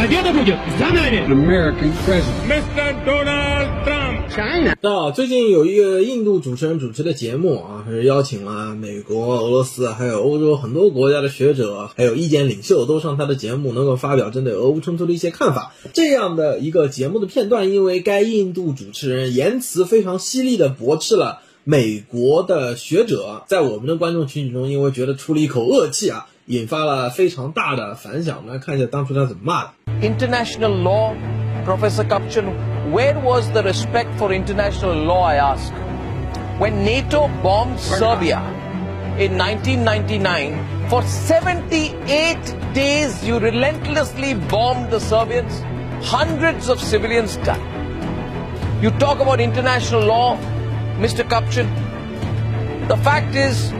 [0.00, 1.26] Победа будет за нами!
[1.28, 2.46] American president.
[2.48, 2.94] Mr.
[3.04, 4.28] Donald Trump!
[4.28, 4.76] China.
[4.82, 15.72] 那最近有一个印度主持人主持的节目啊，是邀请了美国、俄罗斯还有欧洲很多国家的学者，还有意见领袖都上他的节目，能够发表针对俄乌冲突的一些看法。
[15.94, 28.38] 这样的一个节目的片段，因为该印度主持人言辞非常犀利的驳斥了美国的学者，在我们的观众群体中，因为觉得出了一口恶气啊，引发了非常大的反响。
[28.38, 29.70] 我们来看一下当初他怎么骂的。
[30.01, 31.15] International law,
[31.63, 35.71] Professor Kapchan, where was the respect for international law, I ask?
[36.59, 38.39] When NATO bombed Serbia
[39.19, 45.61] in 1999, for 78 days you relentlessly bombed the Serbians,
[46.05, 47.61] hundreds of civilians died.
[48.81, 50.37] You talk about international law,
[50.97, 51.23] Mr.
[51.23, 51.67] Kapchan.
[52.87, 53.71] The fact is,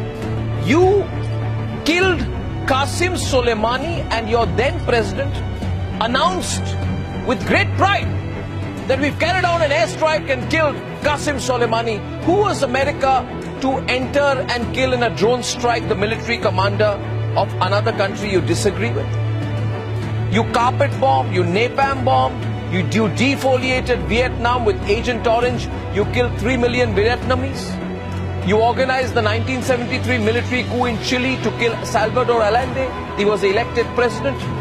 [0.68, 1.04] you
[1.84, 2.20] killed
[2.70, 5.34] Qasim Soleimani and your then president
[6.02, 6.64] announced
[7.28, 8.10] with great pride
[8.88, 11.98] that we've carried out an airstrike and killed Qasim Soleimani.
[12.24, 13.14] Who was America
[13.62, 16.94] to enter and kill in a drone strike the military commander
[17.44, 19.06] of another country you disagree with?
[20.34, 22.34] You carpet bomb, you napalm bomb,
[22.74, 27.78] you, you defoliated Vietnam with Agent Orange, you killed 3 million Vietnamese.
[28.48, 32.90] You organized the 1973 military coup in Chile to kill Salvador Allende.
[33.18, 34.61] He was elected president.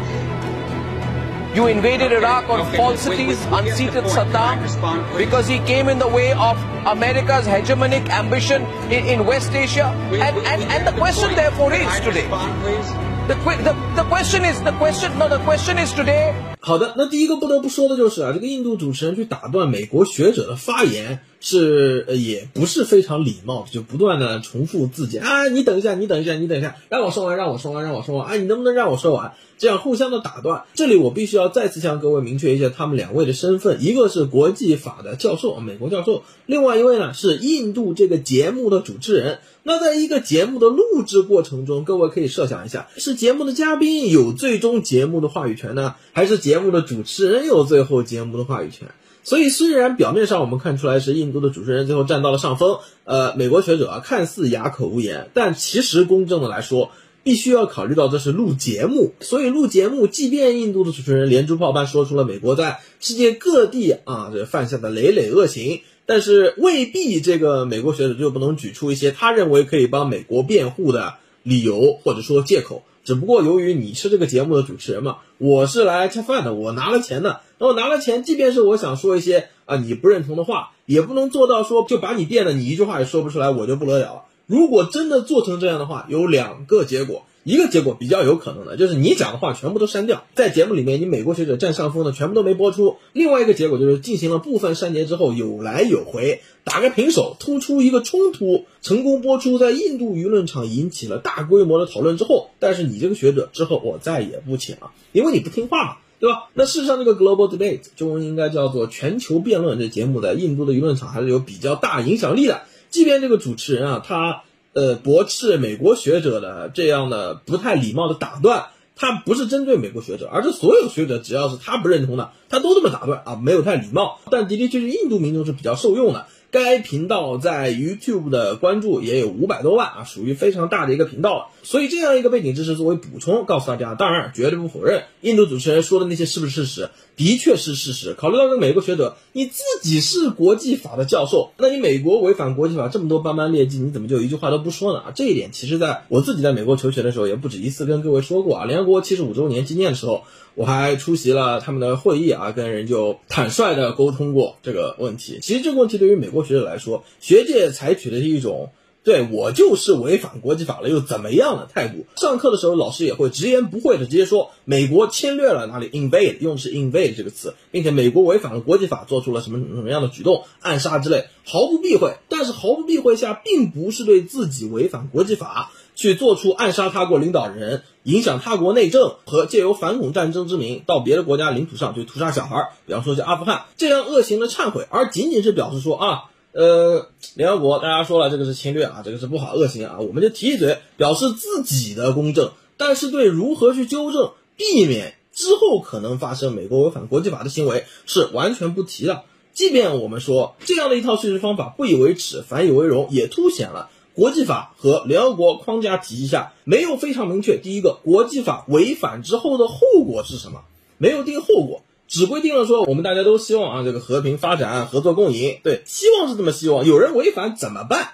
[1.54, 4.14] You invaded Iraq on Okay, falsities, wait, wait, we get the unseated point.
[4.14, 5.24] Can I Saddam respond, please?
[5.24, 9.88] because he came in the way of America's hegemonic ambition in, in West Asia.
[10.12, 11.36] We- and, we- and, we and get the the question point.
[11.36, 12.22] therefore Can is I today.
[12.28, 12.88] respond, please?
[13.26, 29.33] The, que- the, the question is, the question, no, the question is today 好的，那第一个不得不说的就是啊，这个印度主持人去打断美国学者的发言 是也不是非常礼貌，就不断的重复自己啊，你等一下，你等一下，你等一下，让我说完，让我说完，让我说完，啊，你能不能让我说完？
[29.57, 30.63] 这样互相的打断。
[30.73, 39.39] 这里我必须要再次向各位明确一下他们两位的身份，一个是国际法的教授，美国教授，另外一位呢是印度这个节目的主持人。
[39.63, 48.87] 那在一个节目的录制过程中，各位可以设想一下，是节目的嘉宾有最终节目的话语权呢，还是节目的主持人有最后节目的话语权？
[49.23, 56.91] 所以，虽然表面上我们看出来是印度的主持人最后占到了上风，呃，美国学者啊看似哑口无言，但其实公正的来说，
[57.23, 72.83] 必须要考虑到这是录节目，所以录节目，即便印度的主持人连珠炮般说出了美国在世界各地啊这犯下的累累恶行，但是未必这个美国学者就不能举出一些他认为可以帮美国辩护的理由或者说借口。
[73.03, 84.21] 只不过由于你是这个节目的主持人嘛，我是来吃饭的，我拿了钱的，那我拿了钱，即便是我想说一些啊你不认同的话，也不能做到说就把你变得你一句话也说不出来，我就不得了了。
[84.45, 87.25] 如果真的做成这样的话，有两个结果。
[87.43, 92.97] 一个结果比较有可能的，就是你讲的话全部都删掉，在节目里面你美国学者占上风的全部都没播出。
[93.13, 105.97] 另外一个结果就是进行了部分删节之后有来有回，打个平手，突出一个冲突，成功播出，在印度舆论场引起了大规模的讨论之后，但是你这个学者之后我再也不请了，因为你不听话嘛。
[106.21, 106.51] 对吧？
[106.53, 112.61] 那事实上，这个 Global Debate 中文应该叫做全球辩论，这节目在印度的舆论场还是有比较大影响力的。
[112.91, 114.43] 即便这个主持人啊，他
[114.73, 124.19] 呃驳斥美国学者的这样的不太礼貌的打断，他不是针对美国学者，而是所有学者只要是他不认同的，他都这么打断啊，没有太礼貌。
[124.29, 126.27] 但的的确确，印度民众是比较受用的。
[126.51, 131.45] 该频道在 YouTube 的关注也有五百多万啊，属于非常大的一个频道了。
[131.63, 138.13] 所以这样一个背景知识作为补充，告诉大家，当然绝对不否认印度主持人说的那些是不是事实，的确是事实。
[138.13, 144.99] 考虑到这个美国学者，你自己是国际法的教授，那你美国违反国际法这么多斑斑劣迹，你怎么就一句话都不说呢？
[144.99, 148.65] 啊，这一点其实在我自己在美国求学的时候也不止一次跟各位说过啊。
[148.65, 150.23] 联合国七十五周年纪念的时候，
[150.55, 155.39] 我还出席了他们的会议啊，跟人就坦率的沟通过这个问题。
[155.41, 158.69] 其实这个问题对于美国学者来说，学界采取的是一种。
[159.03, 162.05] 对我就是违反国际法了，又怎么样的态度？
[162.15, 172.13] 上课的时候，老师也会直言不讳的直接说，美国侵略了哪里，invade，用的是 invade 这个词，并且美国违反了国际法，做出了什么什么样的举动，暗杀之类，毫不避讳。
[172.29, 186.25] 但是毫不避讳下，并不是对自己违反国际法去做出暗杀他国领导人、影响他国内政和借由反恐战争之名到别的国家领土上去屠杀小孩，比方说像阿富汗这样恶行的忏悔，而仅仅是表示说啊。
[186.53, 199.23] 呃，联合国大家说了，这个是侵略啊，这个是不好恶行啊，我们就提一嘴，表示自己的公正，但是对如何去纠正、避免之后可能发生美国违反国际法的行为是完全不提的。
[199.53, 207.57] 即便我们说这样的一套叙事方法不以为耻，反以为荣，也凸显了国际法和联合国框架体系下没有非常明确。
[207.57, 210.61] 第一个，国际法违反之后的后果是什么？
[210.97, 216.85] 没有定后果，只规定了说我们大家都希望啊这个和平发展、合作共赢，对，希望是这么希望。
[216.85, 218.09] 有人违反怎么办？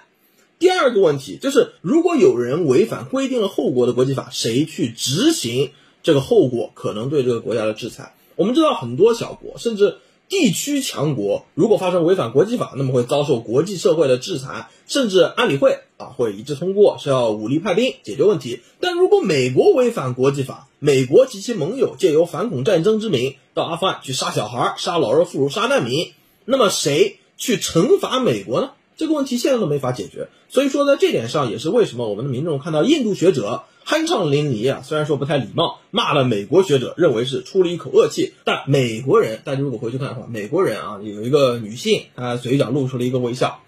[0.60, 5.72] 第二个问题就是，如果有人违反规定了后果的国际法，谁去执行
[6.04, 8.14] 这个后果可能对这个国家的制裁？
[8.36, 9.98] 我们知道很多小国甚至。
[10.30, 18.60] 地区强国如果发生违反国际法，那么会遭受国际社会的制裁，甚至安理会啊会一致通过是要武力派兵解决问题。
[18.80, 26.12] 但如果美国违反国际法，美国及其盟友借由反恐战争之名到阿富汗去杀小孩、杀老弱妇孺、杀难民，
[26.46, 28.70] 那么谁去惩罚美国呢？
[28.96, 30.28] 这个问题现在都没法解决。
[30.48, 33.64] 所以说，在这点上也是为什么我们的民众看到印度学者。
[33.86, 43.62] 酣畅淋漓啊，虽然说不太礼貌，骂了美国学者，认为是出了一口恶气，但美国人，大家如果回去看的话，美国人啊，有一个女性，她嘴角露出了一个微笑，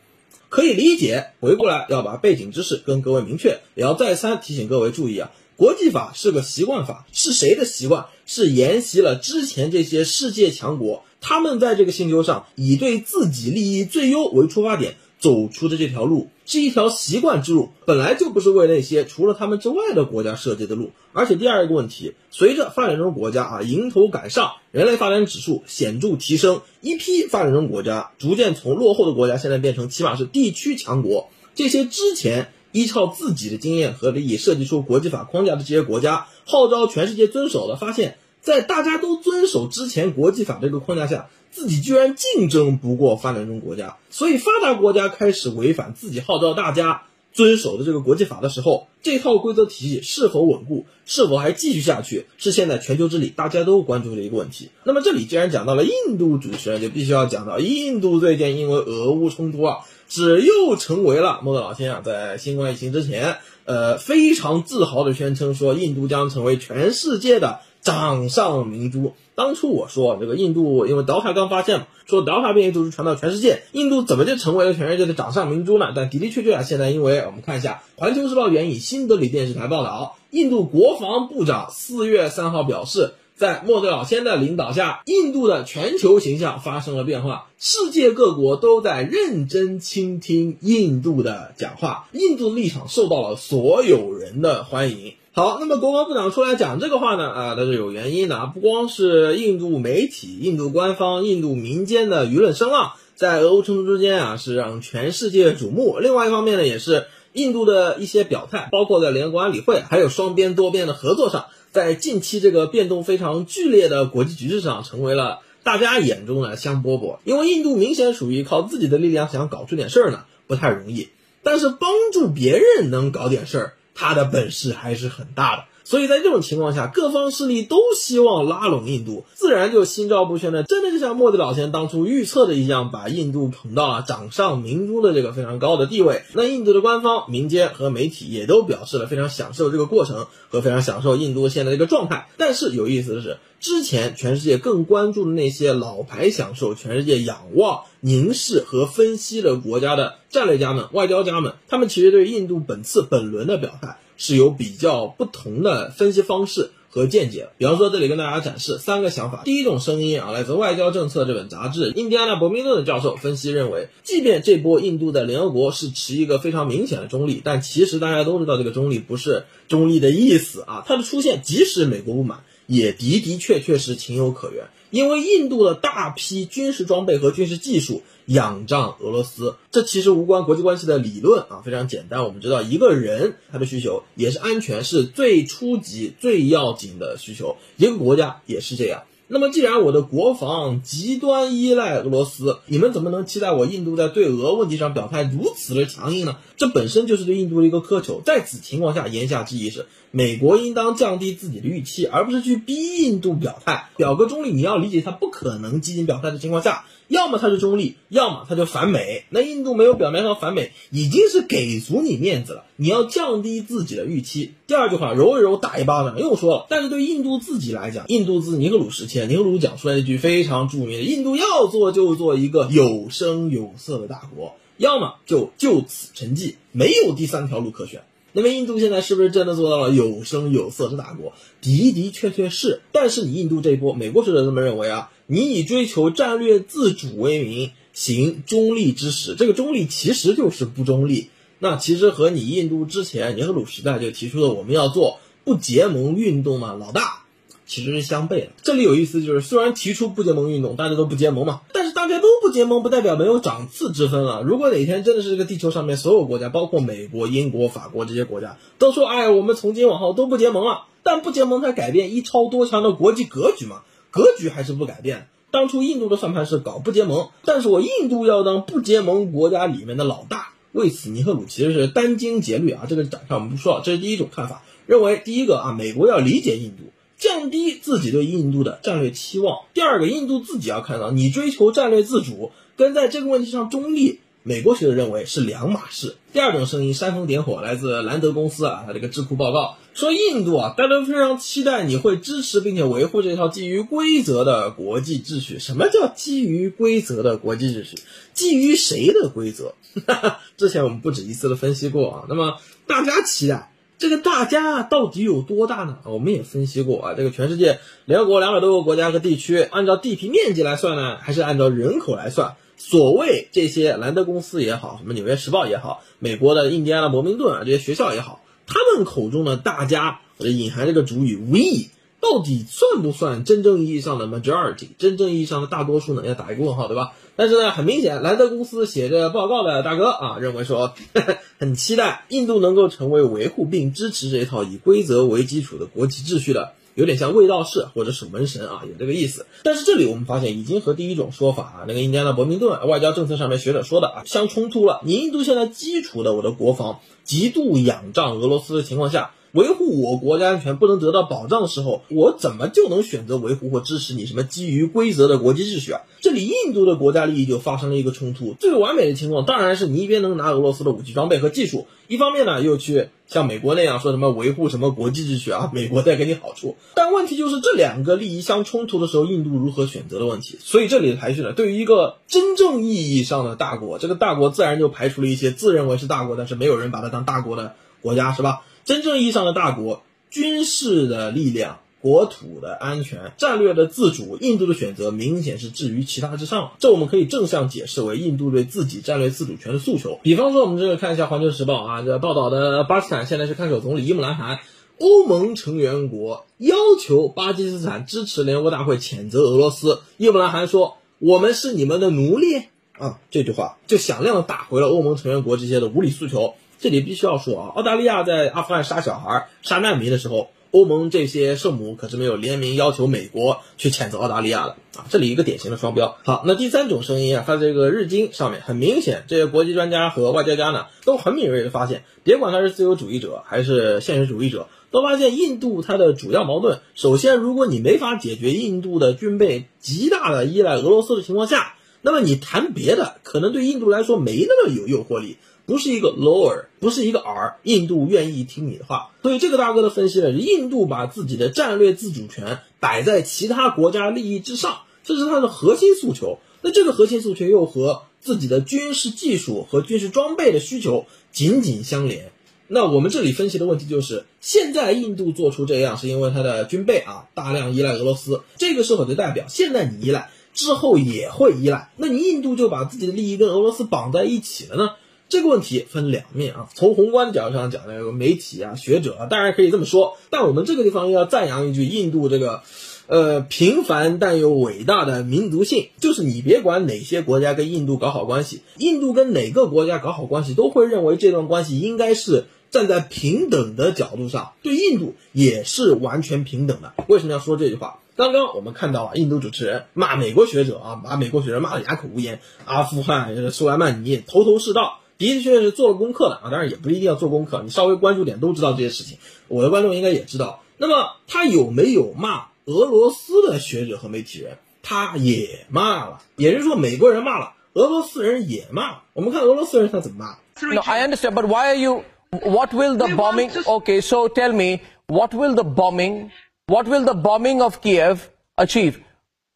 [0.50, 1.29] 可以理解。
[1.41, 8.05] 回过来要把背景知识跟各位明确，也要再三提醒各位注意啊，国际法是个习惯法，是谁的习惯？
[8.26, 14.97] 是沿袭了之前这些世界强国，他们在这个星球上以对自己利益最优为出发点。
[15.20, 20.91] 走出的这条路是一条习惯之路，本来就不是为那些除了他们之外的国家设计的路。
[21.12, 31.29] 而且第二个问题，随着发展中国家啊迎头赶上，人类发展指数显著提升，一批发展中国家逐渐从落后的国家，现在变成起码是地区强国。
[31.55, 41.28] 这些之前依靠自己的经验和利益设计出国际法框架的这些国家，号召全世界遵守的，发现，在大家都遵守之前，国际法这个框架下。
[41.52, 47.02] 自己居然竞争不过发展中国家，所以发达国家开始违反自己号召大家
[47.32, 54.70] 遵守的这个国际法的时候，这套规则体系是否稳固，是否还继续下去，是现在全球治理大家都关注的一个问题。
[54.84, 59.78] 那么这里既然讲到了印度主持人，就必须要讲到印度最近因为俄乌冲突啊，
[60.08, 67.58] 是又成为了莫德老先生在新冠疫情之前，呃非常自豪的宣称说，印度将成为全世界的。
[67.82, 69.14] 掌上明珠。
[69.34, 75.92] 当初我说这个印度，因为德尔塔刚发现嘛，说德尔塔变异毒株传到全世界，印度怎么就成为了全世界的掌上明珠呢？
[75.96, 95.14] 但的的确确啊，现在因为我们看一下《环球时报》援引新德里电视台报道，印度国防部长四月三号表示，在莫德老先的领导下，印度的全球形象发生了变化，世界各国都在认真倾听印度的讲话，印度的立场受到了所有人的欢迎。
[95.32, 106.00] 好，那么国防部长出来讲这个话呢，啊，那是有原因的啊，不光是印度媒体、印度官方、印度民间的舆论声浪，在俄乌冲突之间啊，是让全世界瞩目。
[106.00, 117.18] 另外一方面呢，也是印度的一些表态，包括在联合国安理会，还有双边多边的合作上，在近期这个变动非常剧烈的国际局势上，成为了大家眼中的香饽饽。
[117.22, 121.08] 因为印度明显属于靠自己的力量想搞出点事儿呢，不太容易，
[121.44, 123.72] 但是帮助别人能搞点事儿。
[124.00, 136.22] 他的本事还是很大的，所以在这种情况下，各方势力都希望拉拢印度，自然就心照不宣的，真的就像莫迪老先当初预测的一样，把印度捧到了掌上明珠的这个非常高的地位。
[136.32, 142.28] 那印度的官方、民间和媒体也都表示了非常享受这个过程和非常享受印度现在这个状态。
[142.37, 153.98] 但是有意思的是，之前全世界更关注的那些老牌享受全世界仰望、凝视和分析的国家的战略家们、外交家们，他们其实对印度本次本轮的表态。
[154.20, 157.49] 是有比较不同的分析方式和见解。
[157.56, 159.40] 比方说，这里跟大家展示三个想法。
[159.47, 170.85] 第一种声音啊，来自《外交政策》这本杂志，印第安纳伯明顿的教授分析认为，即便这波印度的联合国是持一个非常明显的中立，但其实大家都知道，这个中立不是中立的意思啊。
[170.87, 174.66] 它的出现，即使美国不满，也的的确确是情有可原。
[174.90, 182.22] 因为印度的大批军事装备和军事技术仰仗俄罗斯，这其实无关国际关系的理论啊，非常简单。
[182.22, 187.56] 我们知道，一个人他的需求也是安全，是最初级、最要紧的需求。
[187.76, 189.02] 一个国家也是这样。
[189.26, 196.37] 那么，既然我的国防极端依赖俄罗斯，你们怎么能期待我印度在对俄问题上表态如此的强硬呢？
[196.56, 198.20] 这本身就是对印度的一个苛求。
[198.25, 203.90] 在此情况下，言下之意是，美国应当降低自己的预期，而不是去逼印度表态。
[203.96, 206.84] 表个中立，你要理解他不可能激进表态的情况下。
[207.11, 209.25] 要么他是中立，要么他就反美。
[209.31, 212.64] 那印度没有表面上反美，已经是给足你面子了。
[212.76, 214.52] 你要降低自己的预期。
[214.69, 216.67] 第二句话，揉一揉，打一巴掌，又说了。
[216.71, 228.02] 但是对印度自己来讲，印度自尼赫鲁时期，尼赫鲁讲出来一句非常著名的：印度要做就做一个有声有色的大国，要么就就此沉寂，没有第三条路可选。
[228.33, 231.33] 那么印度现在是不是真的做到了有声有色的大国？
[231.61, 232.83] 的的确确是。
[232.93, 235.11] 但是你印度这一波，美国学者这么认为啊。
[235.32, 241.30] 你以追求战略自主为名行中立之实，这个中立其实就是不中立。
[241.60, 247.22] 那其实和你印度之前尼赫鲁时代就提出的我们要做不结盟运动嘛，老大，
[247.64, 248.49] 其实是相悖的。
[248.64, 254.42] 这里有意思，就是虽然提出不结盟运动，大家都不结盟嘛，但是大家都不结盟，不代表没有长次之分啊。
[254.44, 263.82] 如果哪天真的是这个地球上面所有国家，包括美国、英国、法国这些国家，都说，哎，我们从今往后都不结盟了，但不结盟它改变一超多强的国际格局嘛？
[264.11, 265.29] 格局还是不改变。
[265.50, 270.52] 当初印度的算盘是搞不结盟，但是我印度要当不结盟国家里面的老大。
[270.73, 272.87] 为此，尼赫鲁其实是殚精竭虑啊。
[272.88, 276.85] 这个展上我们不说了，这是第一种看法，认为第一个啊，美国要理解印度，
[277.19, 284.21] 降低自己对印度的战略期望；第二个，印度自己要看到，你追求战略自主跟在这个问题上中立。
[284.42, 286.16] 美国学者认为是两码事。
[286.32, 295.59] 第二种声音煽风点火，来自兰德公司啊，他这个智库报告说，印度啊，大家都非常期待你会支持并且维护这套基于规则的国际秩序。
[295.59, 297.99] 什么叫基于规则的国际秩序？
[298.32, 299.75] 基于谁的规则？
[300.56, 302.25] 之前我们不止一次的分析过啊。
[302.28, 302.56] 那么
[302.87, 305.99] 大家期待这个大家到底有多大呢？
[306.06, 312.54] 我们也分析过啊，这个全世界联合国两百多个国家和地区，按照地皮面积来算呢，还是按照人口来算？
[312.82, 326.26] 所谓这些兰德公司也好，什么纽约时报也好，美国的印第安纳伯明顿啊这些学校也好，他们口中的大家或者隐含这个主语 we，到底算不算真正意义上的 majority，真正意义上的大多数呢？
[326.26, 327.12] 要打一个问号，对吧？
[327.37, 330.94] 但是呢，很明显，兰德公司写这报告的大哥啊，认为说
[331.60, 336.72] 很期待印度能够成为维护并支持这一套以规则为基础的国际秩序的。
[336.94, 339.47] 有点像卫道士或者守门神啊，有这个意思。
[339.62, 345.00] 但是这里我们发现，已经和第一种说法啊，那个印第安纳伯明顿外交政策上面学者说的啊，相冲突了。
[345.04, 349.32] 你印度现在基础的我的国防极度仰仗俄罗斯的情况下。
[349.52, 356.00] 维护我国家安全不能得到保障的时候，我怎么就能选择维护或支持你什么基于规则的国际秩序啊？
[356.21, 358.54] 这里印度的国家利益就发生了一个冲突。
[358.61, 366.76] 最完美的情况当然是你一边能拿俄罗斯的武器装备和技术，一方面呢又去像美国那样说什么维护什么国际秩序啊，美国再给你好处。
[366.95, 370.59] 但问题就是这两个利益相冲突的时候，印度如何选择的问题。
[370.61, 378.62] 所以这里的排序呢，对于一个真正意义上的大国，这个大国自然就排除了一些自认为是大国，但是没有人把它当大国的国家，是吧？
[378.84, 386.72] 真正意义上的大国，军事的力量、国土的安全、战略的自主，印度的选择明显是置于其他之上。
[386.78, 390.18] 这我们可以正向解释为印度对自己战略自主权的诉求。
[390.22, 394.60] 比方说，我们这个看一下《环球时报》啊，这报道的巴基斯坦现在是看守总理伊姆兰汗，
[394.99, 400.00] 欧盟成员国要求巴基斯坦支持联合国大会谴责俄罗斯。
[400.16, 402.64] 伊姆兰汗说：“我们是你们的奴隶
[402.99, 406.54] 啊！”这句话就响亮的打回了欧盟成员国这些的无理诉求。
[406.80, 415.04] 这里必须要说啊，澳大利亚在阿富汗杀小孩、杀难民的时候，欧盟这些圣母可是没有联名要求美国去谴责澳大利亚的啊。
[415.10, 416.16] 这里一个典型的双标。
[416.25, 435.37] 好，那第三种声音啊，发在这个日经上面，很明显，这些国际专家和外交家呢，都很敏锐的发现，别管他是自由主义者还是现实主义者，都发现印度它的主要矛盾，首先，如果你没法解决印度的军备极大的依赖俄罗斯的情况下，那么你谈别的，可能对印度来说没那么有诱惑力。
[435.70, 439.12] 不是一个 lower，不是一个 r，印度愿意听你的话。
[439.22, 446.40] 所以这个大哥的分析呢，印度把自己的战略自主权摆在其他国家利益之上，这是他的核心诉求。
[446.62, 452.32] 那这个核心诉求又和自己的军事技术和军事装备的需求紧紧相连。
[452.66, 461.92] 那我们这里分析的问题就是，现在印度做出这样，是因为它的军备啊大量依赖俄罗斯，这个是否就代表现在你依赖之后也会依赖？
[461.96, 464.90] 那你印度就把自己的利益跟俄罗斯绑在一起了呢？
[465.30, 470.16] 这个问题分两面啊，从宏观角度上讲，那个媒体啊、学者啊，当然可以这么说。
[470.28, 472.62] 但我们这个地方要赞扬一句，印度这个，
[473.06, 486.92] 呃，平凡但又伟大的民族性，就是你别管哪些国家跟印度搞好关系，印度跟哪个国家搞好关系，都会认为这段关系应该是站在平等的角度上，对印度也是完全平等的。
[487.06, 488.00] 为什么要说这句话？
[488.16, 492.40] 刚刚我们看到啊，印度主持人骂美国学者啊，把美国学者骂得哑口无言。
[492.64, 494.96] 阿富汗苏莱曼尼头头是道。
[495.20, 499.18] 的的确确是做了功课的啊，当然也不一定要做功课，你稍微关注点都知道这些事情。
[499.48, 500.62] 我的观众应该也知道。
[500.78, 504.56] 那么他有没有骂俄罗斯的学者和媒体人？
[504.82, 509.02] 他也骂了，也就是说美国人骂了，俄罗斯人也骂了。
[509.12, 510.38] 我们看俄罗斯人他怎么骂。
[510.74, 512.02] No, I understand, but why are you?
[512.30, 513.50] What will the bombing?
[513.50, 516.30] Okay, so tell me, what will the bombing?
[516.66, 519.00] What will the bombing of Kiev achieve?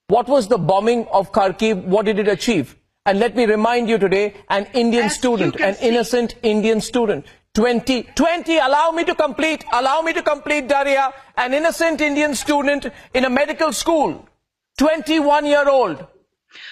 [0.08, 1.84] What was the bombing of Kharkiv?
[1.84, 2.76] What did it achieve?
[3.06, 5.88] And let me remind you today, an Indian As student, an see.
[5.88, 11.52] innocent Indian student, 20, 20, allow me to complete, allow me to complete, Daria, an
[11.52, 14.26] innocent Indian student in a medical school,
[14.78, 16.06] 21 year old,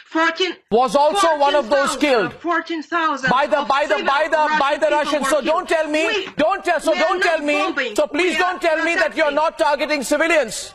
[0.06, 2.32] 14, was also 14, one of those killed.
[2.32, 5.28] 14,000 by the by the by the by the Russians.
[5.28, 8.82] So don't tell me, Wait, don't tell, so don't tell me, so please don't tell
[8.82, 10.72] me that you're not targeting civilians.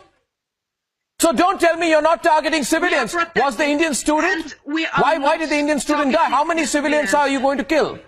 [1.20, 3.12] So don't tell me you're not targeting civilians.
[3.34, 4.54] Was the Indian student?
[4.64, 6.30] we are Why, why did the Indian student die?
[6.30, 7.14] How many civilians civilians.
[7.14, 7.98] are you going to kill?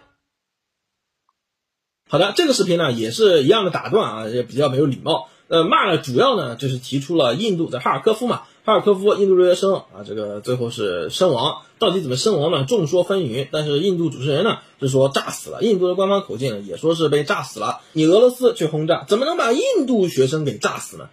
[2.08, 5.28] 好的，这个视频呢也是一样的打断啊，也比较没有礼貌。
[5.48, 12.64] 呃，骂呢主要呢就是提出了印度在哈尔科夫嘛，哈尔科夫印度留学生啊，这个最后是身亡，到底怎么身亡呢？
[12.64, 13.48] 众说纷纭。
[13.50, 17.80] 但是印度主持人呢是说炸死了，印度的官方口径也说是被炸死了。
[17.92, 21.08] 你俄罗斯去轰炸，怎么能把印度学生给炸死呢？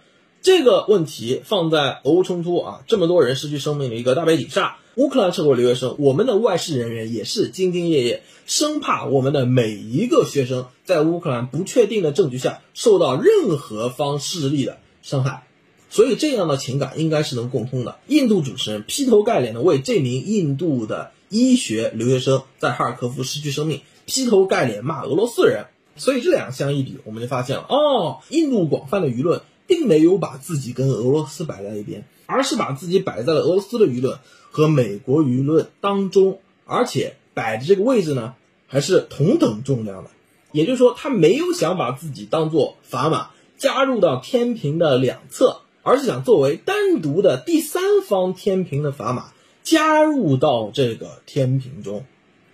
[0.48, 15.46] 这个问题放在俄乌冲突啊，这么多人失去生命的一个大背景下，乌克兰撤回留学生，我们的外事人员也是兢兢业业，生怕我们的每一个学生在乌克兰不确定的证据下受到任何方势力的伤害。
[15.90, 17.98] 所以这样的情感应该是能共通的。
[18.06, 25.66] 印度主持人劈头盖脸的为这名印度的医学留学生在哈尔科夫失去生命劈头盖脸骂俄罗斯人。
[25.96, 34.18] 所以这两相一比，我们就发现了哦，印度广泛的舆论并没有把自己跟俄罗斯摆在一边，而是把自己摆在了俄罗斯的舆论
[34.50, 38.34] 和美国舆论当中，而且摆的这个位置呢
[38.66, 40.10] 还是同等重量的。
[40.50, 49.32] 也就是说，他没有想把自己当做砝码加入到天平的两侧，而是想作为单独的第三方天平的砝码
[49.62, 52.04] 加入到这个天平中。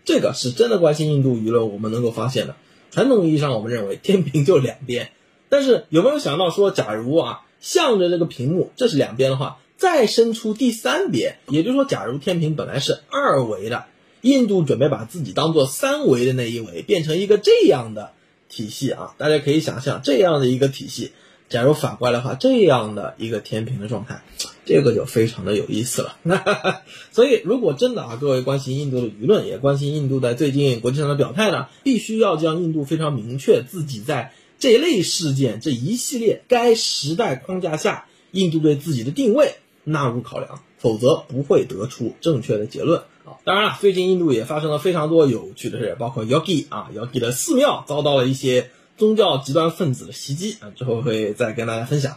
[0.05, 2.57] 这个是真的关心印度舆论，我们能够发现的。
[2.91, 5.13] 传统意义上，我们认为天平就两边，
[5.55, 13.85] 但是有没有想到说，假如啊，向着这个屏幕，这是两边的话，再伸出第三边，也就是说，假如天平本来是二维的，
[14.21, 18.11] 印度准备把自己当做三维的那一维，变成一个这样的
[18.49, 21.13] 体系啊，大家可以想象这样的一个体系，
[21.49, 24.25] 假如反过来的话，这样的一个天平的状态，
[24.65, 26.17] 这个就非常的有意思了。
[27.13, 34.33] 所以，如果真的啊，各位关心印度的舆论，也关心印度在最近国际上的表态呢，必须要将印度非常明确自己在
[34.65, 43.37] 这一类事件这一系列该时代框架下，印度对自己的定位纳入考量，否则不会得出正确的结论啊。
[43.45, 52.17] 当然了，最近印度也发生了非常多有趣的事，包括 Yogi 啊，Yogi 的寺庙遭到了一些宗教极端分子的袭击啊，之后会再跟大家分享。